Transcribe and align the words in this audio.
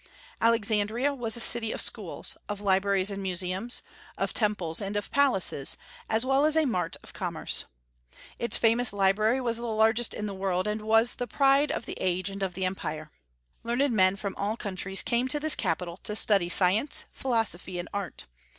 Alexandria 0.41 1.13
was 1.13 1.37
a 1.37 1.39
city 1.39 1.71
of 1.71 1.79
schools, 1.79 2.35
of 2.49 2.59
libraries 2.59 3.11
and 3.11 3.21
museums, 3.21 3.83
of 4.17 4.33
temples 4.33 4.81
and 4.81 4.97
of 4.97 5.11
palaces, 5.11 5.77
as 6.09 6.25
well 6.25 6.43
as 6.43 6.57
a 6.57 6.65
mart 6.65 6.97
of 7.03 7.13
commerce. 7.13 7.65
Its 8.39 8.57
famous 8.57 8.91
library 8.93 9.39
was 9.39 9.57
the 9.57 9.65
largest 9.67 10.15
in 10.15 10.25
the 10.25 10.33
world, 10.33 10.67
and 10.67 10.81
was 10.81 11.17
the 11.17 11.27
pride 11.27 11.71
of 11.71 11.85
the 11.85 11.99
age 12.01 12.31
and 12.31 12.41
of 12.41 12.55
the 12.55 12.65
empire. 12.65 13.11
Learned 13.61 13.91
men 13.93 14.15
from 14.15 14.33
all 14.37 14.57
countries 14.57 15.03
came 15.03 15.27
to 15.27 15.39
this 15.39 15.53
capital 15.55 15.97
to 15.97 16.15
study 16.15 16.49
science, 16.49 17.05
philosophy, 17.11 17.77
and 17.77 17.87
art. 17.93 18.25